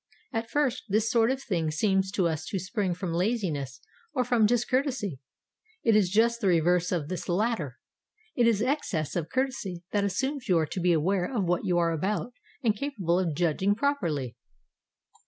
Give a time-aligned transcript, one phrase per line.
[0.33, 3.81] At first this sort of thing seems to us to spring from laziness
[4.15, 5.19] or from discourtesy.
[5.83, 7.77] It is just the reverse of this latter;
[8.35, 11.91] it is excess of courtesy that assumes you to be aware of what you are
[11.91, 12.33] about,
[12.63, 14.35] and capable of judging properly.